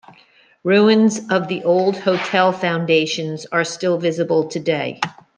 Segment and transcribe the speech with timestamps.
[0.63, 4.99] Ruins of the old hotel foundations are still visible today.